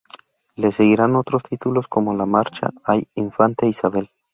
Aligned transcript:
Le 0.55 0.71
seguirían 0.71 1.15
otros 1.15 1.43
títulos 1.43 1.87
como 1.87 2.15
la 2.15 2.25
marcha 2.25 2.71
"¡Ay, 2.85 3.07
infanta 3.13 3.67
Isabel! 3.67 4.09